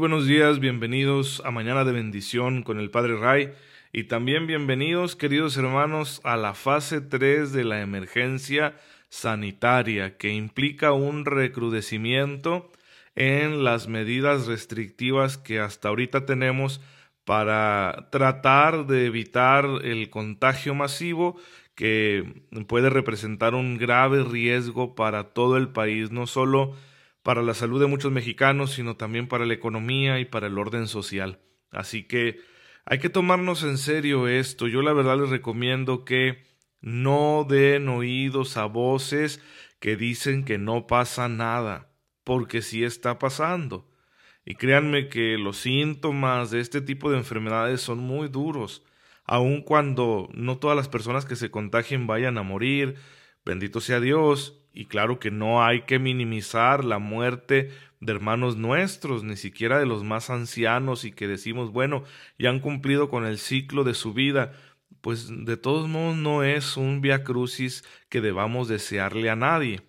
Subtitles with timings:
[0.00, 3.52] Buenos días, bienvenidos a Mañana de Bendición con el Padre Ray.
[3.92, 8.74] Y también bienvenidos, queridos hermanos, a la fase 3 de la emergencia
[9.10, 12.72] sanitaria que implica un recrudecimiento
[13.14, 16.80] en las medidas restrictivas que hasta ahorita tenemos
[17.26, 21.36] para tratar de evitar el contagio masivo
[21.74, 26.74] que puede representar un grave riesgo para todo el país, no solo
[27.22, 30.86] para la salud de muchos mexicanos, sino también para la economía y para el orden
[30.86, 31.40] social.
[31.70, 32.40] Así que
[32.84, 34.66] hay que tomarnos en serio esto.
[34.66, 36.42] Yo la verdad les recomiendo que
[36.80, 39.42] no den oídos a voces
[39.80, 41.92] que dicen que no pasa nada,
[42.24, 43.88] porque sí está pasando.
[44.44, 48.82] Y créanme que los síntomas de este tipo de enfermedades son muy duros,
[49.24, 52.96] aun cuando no todas las personas que se contagien vayan a morir,
[53.44, 59.24] bendito sea Dios, y claro que no hay que minimizar la muerte de hermanos nuestros,
[59.24, 62.04] ni siquiera de los más ancianos y que decimos, bueno,
[62.38, 64.52] ya han cumplido con el ciclo de su vida,
[65.00, 69.82] pues de todos modos no es un via crucis que debamos desearle a nadie.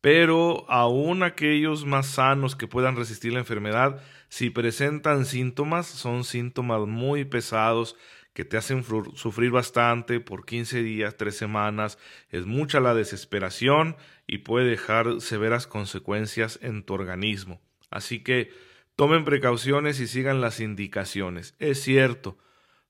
[0.00, 6.86] Pero aun aquellos más sanos que puedan resistir la enfermedad, si presentan síntomas, son síntomas
[6.86, 7.96] muy pesados
[8.38, 8.84] que te hacen
[9.16, 11.98] sufrir bastante por 15 días, 3 semanas,
[12.30, 13.96] es mucha la desesperación
[14.28, 17.60] y puede dejar severas consecuencias en tu organismo.
[17.90, 18.52] Así que
[18.94, 21.56] tomen precauciones y sigan las indicaciones.
[21.58, 22.38] Es cierto,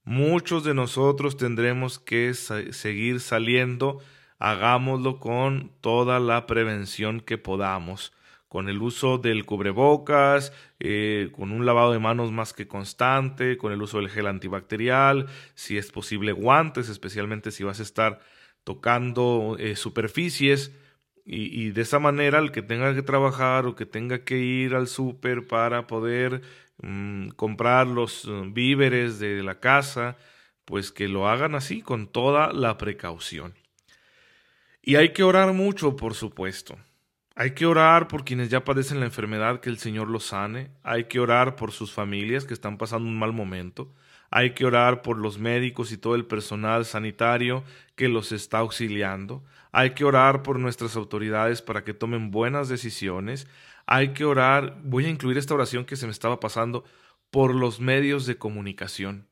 [0.04, 4.02] muchos de nosotros tendremos que seguir saliendo,
[4.38, 8.12] hagámoslo con toda la prevención que podamos
[8.48, 13.72] con el uso del cubrebocas, eh, con un lavado de manos más que constante, con
[13.72, 18.20] el uso del gel antibacterial, si es posible guantes, especialmente si vas a estar
[18.64, 20.72] tocando eh, superficies.
[21.30, 24.88] Y, de esa manera el que tenga que trabajar o que tenga que ir al
[24.88, 26.40] súper para poder
[26.82, 30.16] mm, comprar los eh, víveres de la casa,
[30.64, 33.54] pues que lo hagan así, con toda la precaución.
[34.82, 36.78] Y hay que orar mucho, por supuesto.
[37.40, 40.72] Hay que orar por quienes ya padecen la enfermedad, que el Señor los sane.
[40.82, 43.94] Hay que orar por sus familias que están pasando un mal momento.
[44.28, 47.62] Hay que orar por los médicos y todo el personal sanitario
[47.94, 49.44] que los está auxiliando.
[49.70, 53.46] Hay que orar por nuestras autoridades para que tomen buenas decisiones.
[53.86, 56.82] Hay que orar, voy a incluir esta oración que se me estaba pasando,
[57.30, 59.28] por los medios de comunicación,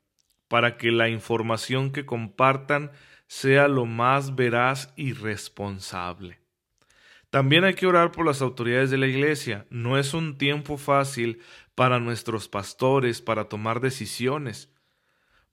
[0.46, 2.92] para que la información que compartan
[3.26, 6.45] sea lo más veraz y responsable.
[7.36, 9.66] También hay que orar por las autoridades de la Iglesia.
[9.68, 11.42] No es un tiempo fácil
[11.74, 14.72] para nuestros pastores para tomar decisiones,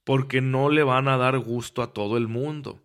[0.06, 2.82] porque no le van a dar gusto a todo el mundo.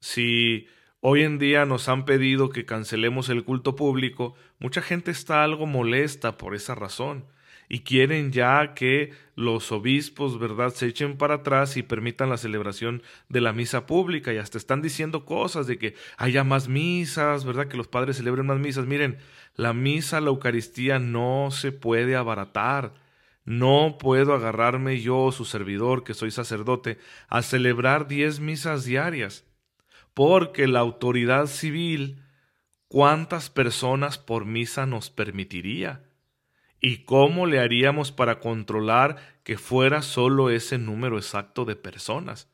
[0.00, 0.68] Si
[1.00, 5.66] hoy en día nos han pedido que cancelemos el culto público, mucha gente está algo
[5.66, 7.26] molesta por esa razón
[7.72, 13.00] y quieren ya que los obispos, ¿verdad?, se echen para atrás y permitan la celebración
[13.28, 17.68] de la misa pública y hasta están diciendo cosas de que haya más misas, ¿verdad?,
[17.68, 18.86] que los padres celebren más misas.
[18.86, 19.18] Miren,
[19.54, 22.92] la misa, la Eucaristía no se puede abaratar.
[23.44, 26.98] No puedo agarrarme yo, su servidor, que soy sacerdote,
[27.28, 29.44] a celebrar diez misas diarias,
[30.12, 32.20] porque la autoridad civil,
[32.88, 36.09] ¿cuántas personas por misa nos permitiría?
[36.80, 42.48] ¿Y cómo le haríamos para controlar que fuera solo ese número exacto de personas?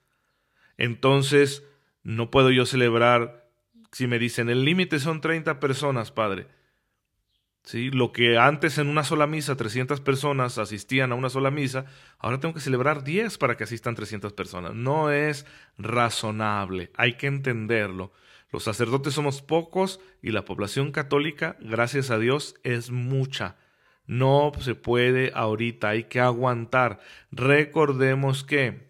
[0.76, 1.64] Entonces,
[2.02, 3.48] no puedo yo celebrar,
[3.92, 6.48] si me dicen, el límite son 30 personas, Padre.
[7.62, 7.90] ¿Sí?
[7.90, 11.86] Lo que antes en una sola misa 300 personas asistían a una sola misa,
[12.18, 14.74] ahora tengo que celebrar 10 para que asistan 300 personas.
[14.74, 18.12] No es razonable, hay que entenderlo.
[18.52, 23.56] Los sacerdotes somos pocos y la población católica, gracias a Dios, es mucha.
[24.06, 27.00] No se puede ahorita, hay que aguantar.
[27.30, 28.86] Recordemos que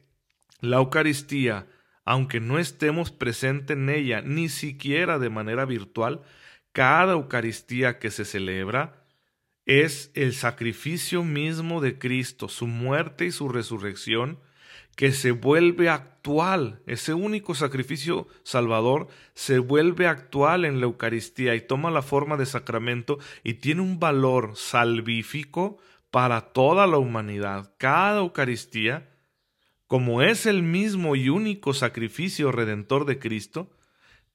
[0.61, 1.67] la Eucaristía,
[2.05, 6.23] aunque no estemos presentes en ella, ni siquiera de manera virtual,
[6.73, 9.07] cada Eucaristía que se celebra
[9.65, 14.39] es el sacrificio mismo de Cristo, su muerte y su resurrección,
[14.97, 21.61] que se vuelve actual, ese único sacrificio salvador se vuelve actual en la Eucaristía y
[21.61, 25.79] toma la forma de sacramento y tiene un valor salvífico
[26.11, 27.75] para toda la humanidad.
[27.77, 29.11] Cada Eucaristía,
[29.87, 33.71] como es el mismo y único sacrificio redentor de Cristo,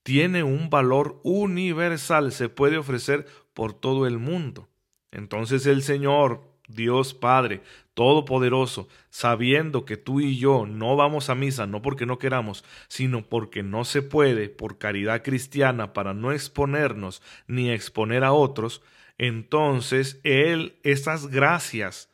[0.03, 3.25] tiene un valor universal, se puede ofrecer
[3.55, 4.69] por todo el mundo.
[5.11, 7.62] Entonces el Señor, Dios Padre,
[7.94, 13.27] Todopoderoso, sabiendo que tú y yo no vamos a misa, no porque no queramos, sino
[13.27, 18.81] porque no se puede, por caridad cristiana, para no exponernos ni exponer a otros,
[19.18, 22.09] entonces Él, esas gracias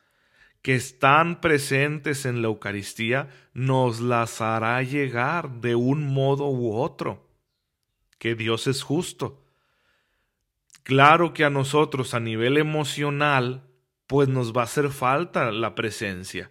[0.62, 7.26] que están presentes en la Eucaristía, nos las hará llegar de un modo u otro.
[8.18, 9.42] Que Dios es justo.
[10.82, 13.67] Claro que a nosotros a nivel emocional,
[14.08, 16.50] pues nos va a hacer falta la presencia.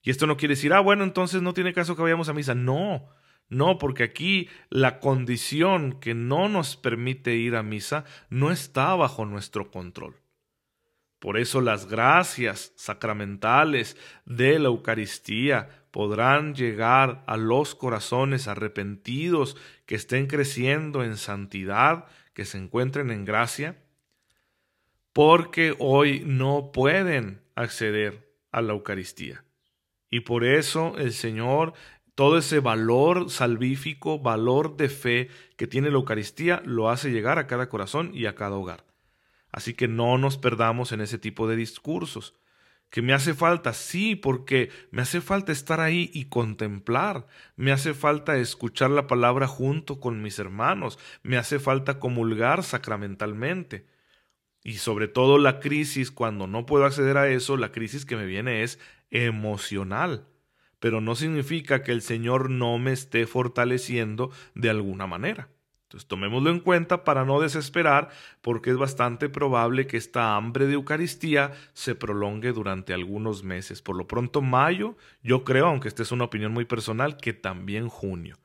[0.00, 2.54] Y esto no quiere decir, ah, bueno, entonces no tiene caso que vayamos a misa.
[2.54, 3.10] No,
[3.50, 9.26] no, porque aquí la condición que no nos permite ir a misa no está bajo
[9.26, 10.16] nuestro control.
[11.18, 19.96] Por eso las gracias sacramentales de la Eucaristía podrán llegar a los corazones arrepentidos que
[19.96, 22.04] estén creciendo en santidad,
[22.34, 23.82] que se encuentren en gracia,
[25.18, 29.44] porque hoy no pueden acceder a la Eucaristía.
[30.08, 31.72] Y por eso el Señor,
[32.14, 37.48] todo ese valor salvífico, valor de fe que tiene la Eucaristía, lo hace llegar a
[37.48, 38.84] cada corazón y a cada hogar.
[39.50, 42.34] Así que no nos perdamos en ese tipo de discursos.
[42.88, 47.26] Que me hace falta, sí, porque me hace falta estar ahí y contemplar,
[47.56, 53.97] me hace falta escuchar la palabra junto con mis hermanos, me hace falta comulgar sacramentalmente.
[54.62, 58.26] Y sobre todo la crisis, cuando no puedo acceder a eso, la crisis que me
[58.26, 58.78] viene es
[59.10, 60.26] emocional.
[60.80, 65.48] Pero no significa que el Señor no me esté fortaleciendo de alguna manera.
[65.88, 68.10] Entonces tomémoslo en cuenta para no desesperar,
[68.42, 73.80] porque es bastante probable que esta hambre de Eucaristía se prolongue durante algunos meses.
[73.80, 77.88] Por lo pronto mayo, yo creo, aunque esta es una opinión muy personal, que también
[77.88, 78.36] junio.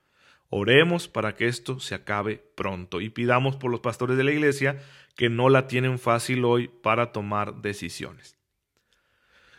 [0.56, 4.78] Oremos para que esto se acabe pronto y pidamos por los pastores de la iglesia
[5.16, 8.38] que no la tienen fácil hoy para tomar decisiones.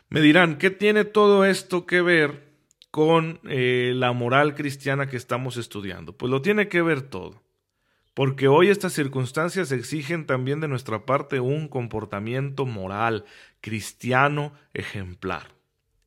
[0.09, 2.45] Me dirán, ¿qué tiene todo esto que ver
[2.93, 6.13] con eh, la moral cristiana que estamos estudiando?
[6.13, 7.43] Pues lo tiene que ver todo
[8.15, 13.25] porque hoy estas circunstancias exigen también de nuestra parte un comportamiento moral,
[13.61, 15.49] cristiano, ejemplar.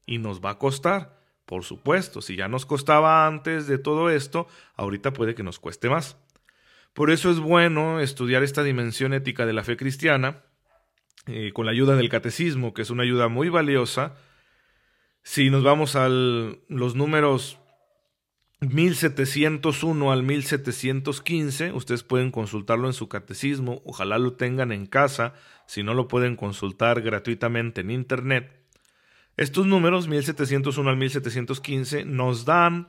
[0.05, 1.16] Y nos va a costar,
[1.47, 5.89] por supuesto, si ya nos costaba antes de todo esto, ahorita puede que nos cueste
[5.89, 6.17] más.
[6.93, 10.43] Por eso es bueno estudiar esta dimensión ética de la fe cristiana,
[11.25, 14.15] eh, con la ayuda del catecismo, que es una ayuda muy valiosa.
[15.23, 17.59] Si nos vamos a los números
[18.59, 25.33] 1701 al 1715, ustedes pueden consultarlo en su catecismo, ojalá lo tengan en casa,
[25.65, 28.66] si no lo pueden consultar gratuitamente en internet.
[29.37, 32.87] Estos números 1701 al 1715 nos dan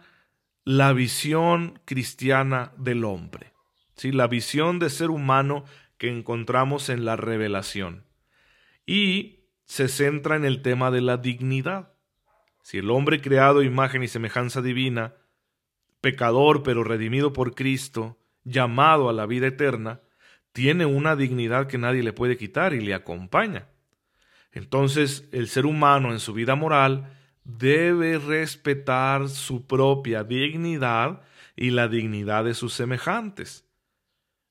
[0.65, 3.53] la visión cristiana del hombre,
[3.97, 4.13] ¿sí?
[4.13, 5.65] la visión de ser humano
[5.99, 8.07] que encontramos en la revelación.
[8.87, 11.93] Y se centra en el tema de la dignidad.
[12.63, 15.15] Si el hombre creado imagen y semejanza divina
[16.01, 20.01] pecador pero redimido por Cristo, llamado a la vida eterna,
[20.53, 23.69] tiene una dignidad que nadie le puede quitar y le acompaña.
[24.59, 31.23] Entonces el ser humano en su vida moral debe respetar su propia dignidad
[31.55, 33.65] y la dignidad de sus semejantes.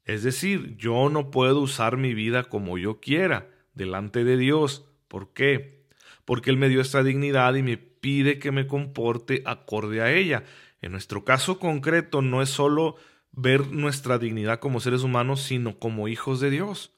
[0.06, 4.86] Es decir, yo no puedo usar mi vida como yo quiera delante de Dios.
[5.10, 5.84] ¿Por qué?
[6.24, 10.46] Porque Él me dio esta dignidad y me pide que me comporte acorde a ella.
[10.82, 12.96] En nuestro caso concreto no es solo
[13.34, 16.97] ver nuestra dignidad como seres humanos, sino como hijos de Dios.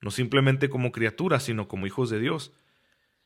[0.00, 2.52] No simplemente como criaturas, sino como hijos de Dios.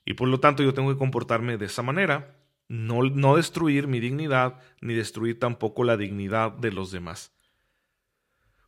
[0.04, 2.36] Y por lo tanto yo tengo que comportarme de esa manera,
[2.68, 7.32] no, no destruir mi dignidad, ni destruir tampoco la dignidad de los demás.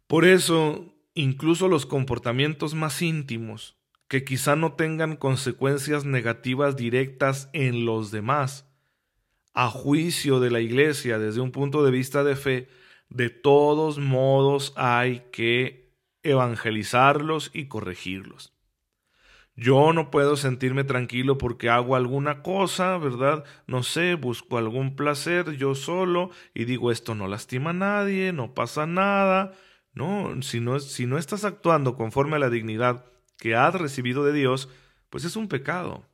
[0.06, 3.76] Por eso, incluso los comportamientos más íntimos,
[4.08, 8.70] que quizá no tengan consecuencias negativas directas en los demás,
[9.52, 12.68] a juicio de la iglesia desde un punto de vista de fe,
[13.08, 15.85] de todos modos hay que
[16.30, 18.52] evangelizarlos y corregirlos.
[19.58, 23.44] Yo no puedo sentirme tranquilo porque hago alguna cosa, ¿verdad?
[23.66, 28.52] No sé, busco algún placer yo solo y digo esto no lastima a nadie, no
[28.52, 29.54] pasa nada.
[29.94, 33.06] No, si no, si no estás actuando conforme a la dignidad
[33.38, 34.68] que has recibido de Dios,
[35.08, 36.04] pues es un pecado.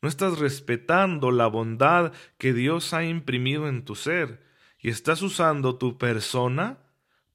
[0.00, 4.46] No estás respetando la bondad que Dios ha imprimido en tu ser
[4.78, 6.78] y estás usando tu persona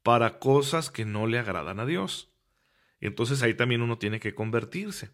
[0.02, 2.32] para cosas que no le agradan a Dios.
[3.00, 5.10] Entonces ahí también uno tiene que convertirse.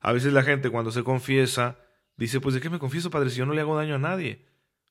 [0.00, 1.78] A veces la gente cuando se confiesa
[2.16, 4.46] dice, pues ¿de qué me confieso, Padre, si yo no le hago daño a nadie?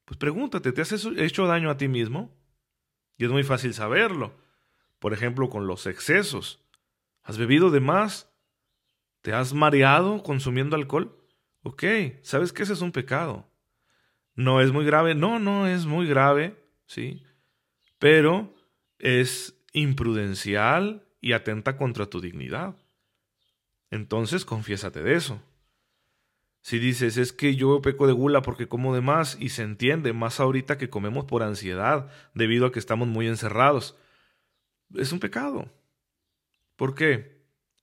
[0.05, 2.35] Pues pregúntate, ¿te has hecho daño a ti mismo?
[3.17, 4.33] Y es muy fácil saberlo.
[4.97, 6.65] Por ejemplo, con los excesos.
[7.21, 8.31] ¿Has bebido de más?
[9.21, 11.15] ¿Te has mareado consumiendo alcohol?
[11.61, 11.83] Ok,
[12.21, 13.49] ¿sabes que ese es un pecado?
[14.33, 17.23] No es muy grave, no, no es muy grave, ¿sí?
[17.99, 18.55] Pero
[18.99, 22.75] es imprudencial y atenta contra tu dignidad.
[23.89, 25.41] Entonces, confiésate de eso.
[26.61, 30.13] Si dices, es que yo peco de gula porque como de más, y se entiende,
[30.13, 33.97] más ahorita que comemos por ansiedad, debido a que estamos muy encerrados,
[34.93, 35.71] es un pecado.
[36.75, 37.39] ¿Por qué?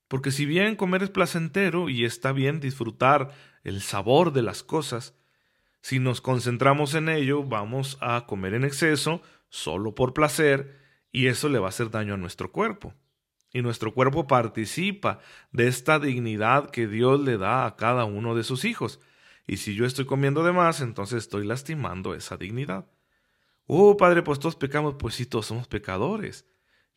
[0.07, 3.31] Porque si bien comer es placentero y está bien disfrutar
[3.63, 5.15] el sabor de las cosas,
[5.81, 11.49] si nos concentramos en ello, vamos a comer en exceso, solo por placer, y eso
[11.49, 12.93] le va a hacer daño a nuestro cuerpo.
[13.53, 15.19] Y nuestro cuerpo participa
[15.51, 18.99] de esta dignidad que Dios le da a cada uno de sus hijos.
[19.47, 22.85] Y si yo estoy comiendo de más, entonces estoy lastimando esa dignidad.
[23.65, 26.45] Oh, Padre, pues todos pecamos, pues sí, todos somos pecadores.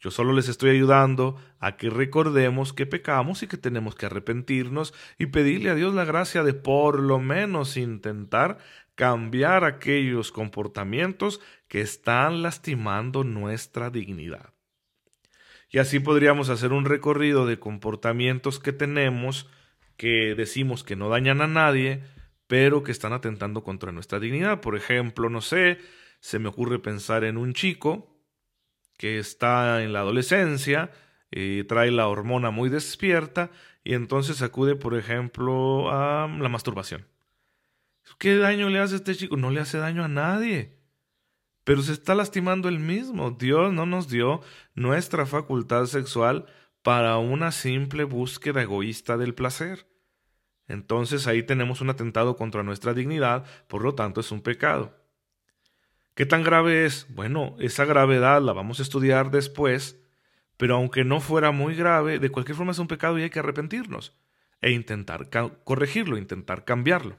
[0.01, 4.95] Yo solo les estoy ayudando a que recordemos que pecamos y que tenemos que arrepentirnos
[5.19, 8.59] y pedirle a Dios la gracia de por lo menos intentar
[9.01, 14.53] cambiar aquellos comportamientos que están lastimando nuestra dignidad.
[15.71, 19.49] Y así podríamos hacer un recorrido de comportamientos que tenemos
[19.97, 22.03] que decimos que no dañan a nadie,
[22.47, 24.61] pero que están atentando contra nuestra dignidad.
[24.61, 25.79] Por ejemplo, no sé,
[26.21, 28.23] se me ocurre pensar en un chico
[28.99, 30.91] que está en la adolescencia,
[31.31, 33.51] y trae la hormona muy despierta
[33.83, 37.07] y entonces acude, por ejemplo, a la masturbación.
[38.19, 39.37] ¿Qué daño le hace a este chico?
[39.37, 40.81] No le hace daño a nadie
[41.71, 43.31] pero se está lastimando el mismo.
[43.31, 44.41] Dios no nos dio
[44.75, 46.47] nuestra facultad sexual
[46.83, 49.87] para una simple búsqueda egoísta del placer.
[50.67, 54.97] Entonces ahí tenemos un atentado contra nuestra dignidad, por lo tanto es un pecado.
[56.15, 57.07] ¿Qué tan grave es?
[57.11, 60.01] Bueno, esa gravedad la vamos a estudiar después,
[60.57, 63.39] pero aunque no fuera muy grave, de cualquier forma es un pecado y hay que
[63.39, 64.17] arrepentirnos
[64.61, 65.31] e intentar
[65.65, 67.17] corregirlo, intentar cambiarlo.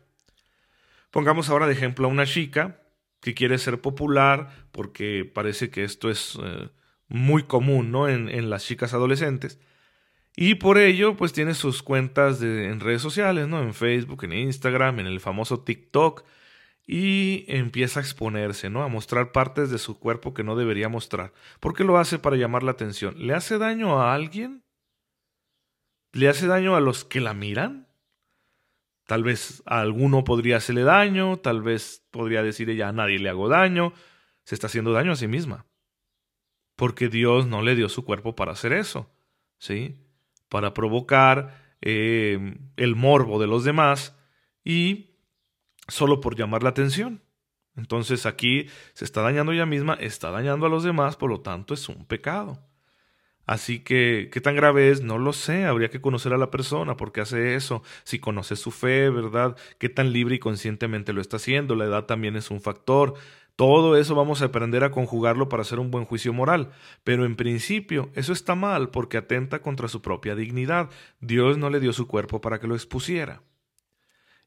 [1.11, 2.81] Pongamos ahora de ejemplo a una chica
[3.21, 6.69] que quiere ser popular, porque parece que esto es eh,
[7.07, 8.07] muy común ¿no?
[8.09, 9.59] En, las chicas adolescentes.
[10.35, 13.61] Y por ello, pues tiene sus cuentas de, en redes sociales, ¿no?
[13.61, 16.23] En Facebook, en Instagram, en el famoso TikTok.
[16.87, 18.83] Y empieza a exponerse, ¿no?
[18.83, 21.33] A mostrar partes de su cuerpo que no debería mostrar.
[21.59, 23.15] ¿Por qué lo hace para llamar la atención?
[23.17, 24.63] ¿Le hace daño a alguien?
[26.13, 27.90] ¿Le hace daño a los que la miran?
[29.11, 33.27] Tal vez a alguno podría hacerle daño, tal vez podría decir ella a nadie le
[33.27, 33.91] hago daño,
[34.45, 35.65] se está haciendo daño a sí misma.
[36.77, 39.11] Porque Dios no le dio su cuerpo para hacer eso,
[39.57, 39.97] ¿sí?
[40.47, 44.17] Para provocar eh, el morbo de los demás
[44.63, 45.17] y
[45.89, 47.21] solo por llamar la atención.
[47.75, 51.73] Entonces aquí se está dañando ella misma, está dañando a los demás, por lo tanto
[51.73, 52.65] es un pecado.
[53.45, 55.01] Así que, ¿qué tan grave es?
[55.01, 58.55] No lo sé, habría que conocer a la persona, por qué hace eso, si conoce
[58.55, 59.57] su fe, ¿verdad?
[59.77, 61.75] ¿Qué tan libre y conscientemente lo está haciendo?
[61.75, 63.15] La edad también es un factor.
[63.55, 66.71] Todo eso vamos a aprender a conjugarlo para hacer un buen juicio moral.
[67.03, 70.89] Pero en principio, eso está mal porque atenta contra su propia dignidad.
[71.19, 73.43] Dios no le dio su cuerpo para que lo expusiera.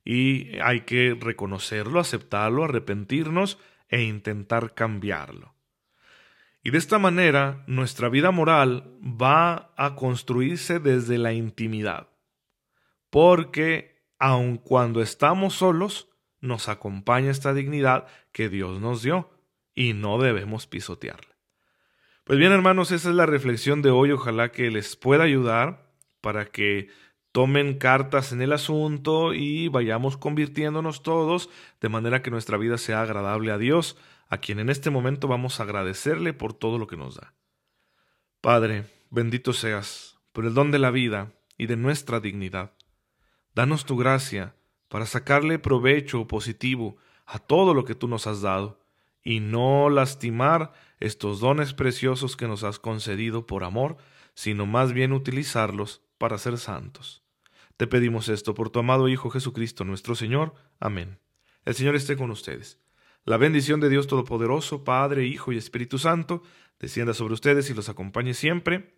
[0.04, 3.58] Y hay que reconocerlo, aceptarlo, arrepentirnos
[3.88, 5.53] e intentar cambiarlo.
[6.64, 12.08] Y de esta manera nuestra vida moral va a construirse desde la intimidad,
[13.10, 16.08] porque aun cuando estamos solos,
[16.40, 19.30] nos acompaña esta dignidad que Dios nos dio
[19.74, 21.36] y no debemos pisotearla.
[22.24, 24.10] Pues bien, hermanos, esa es la reflexión de hoy.
[24.12, 25.92] Ojalá que les pueda ayudar
[26.22, 26.88] para que
[27.32, 31.50] tomen cartas en el asunto y vayamos convirtiéndonos todos
[31.82, 35.58] de manera que nuestra vida sea agradable a Dios a quien en este momento vamos
[35.58, 37.34] a agradecerle por todo lo que nos da.
[38.40, 42.72] Padre, bendito seas por el don de la vida y de nuestra dignidad.
[43.54, 44.54] Danos tu gracia
[44.88, 48.80] para sacarle provecho positivo a todo lo que tú nos has dado
[49.22, 53.96] y no lastimar estos dones preciosos que nos has concedido por amor,
[54.34, 57.22] sino más bien utilizarlos para ser santos.
[57.76, 60.54] Te pedimos esto por tu amado Hijo Jesucristo nuestro Señor.
[60.78, 61.18] Amén.
[61.64, 62.83] El Señor esté con ustedes.
[63.26, 66.42] La bendición de Dios Todopoderoso, Padre, Hijo y Espíritu Santo,
[66.78, 68.92] descienda sobre ustedes y los acompañe siempre.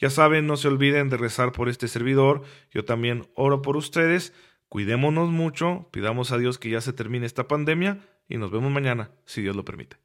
[0.00, 2.42] Ya saben, no se olviden de rezar por este servidor.
[2.72, 4.32] Yo también oro por ustedes.
[4.68, 9.12] Cuidémonos mucho, pidamos a Dios que ya se termine esta pandemia y nos vemos mañana,
[9.24, 9.98] si Dios lo permite.